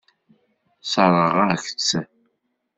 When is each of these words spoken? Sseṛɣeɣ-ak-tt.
Sseṛɣeɣ-ak-tt. 0.81 1.91